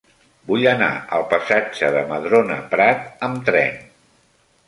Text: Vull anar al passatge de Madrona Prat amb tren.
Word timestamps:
Vull 0.51 0.63
anar 0.69 0.87
al 1.17 1.25
passatge 1.33 1.91
de 1.97 2.01
Madrona 2.13 2.57
Prat 2.73 3.05
amb 3.27 3.43
tren. 3.51 3.79